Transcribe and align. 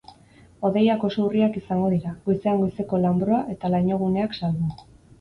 Hodeiak 0.69 1.05
oso 1.09 1.25
urriak 1.25 1.59
izango 1.61 1.91
dira, 1.97 2.15
goizean 2.31 2.59
goizeko 2.65 3.05
lanbroa 3.07 3.47
eta 3.57 3.75
lainoguneak 3.79 4.39
salbu. 4.43 4.79